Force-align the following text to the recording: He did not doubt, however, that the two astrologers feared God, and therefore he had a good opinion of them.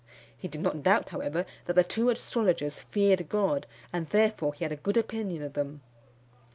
He 0.35 0.47
did 0.47 0.61
not 0.61 0.81
doubt, 0.81 1.09
however, 1.09 1.45
that 1.65 1.73
the 1.75 1.83
two 1.83 2.09
astrologers 2.09 2.79
feared 2.89 3.29
God, 3.29 3.67
and 3.93 4.09
therefore 4.09 4.55
he 4.55 4.65
had 4.65 4.71
a 4.71 4.75
good 4.75 4.97
opinion 4.97 5.43
of 5.43 5.53
them. 5.53 5.81